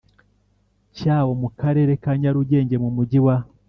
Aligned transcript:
cyawo 0.97 1.31
mu 1.41 1.49
Karere 1.59 1.93
ka 2.03 2.11
Nyarugenge 2.21 2.75
mu 2.83 2.89
Mujyi 2.95 3.19
wa 3.25 3.35